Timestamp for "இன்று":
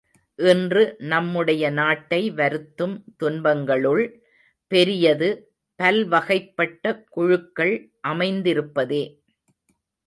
0.39-0.83